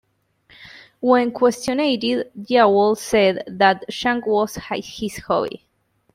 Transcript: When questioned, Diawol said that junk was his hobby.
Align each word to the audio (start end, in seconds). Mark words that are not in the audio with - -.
When 0.99 1.31
questioned, 1.31 1.79
Diawol 1.79 2.97
said 2.97 3.43
that 3.45 3.85
junk 3.87 4.25
was 4.25 4.55
his 4.55 5.17
hobby. 5.17 5.63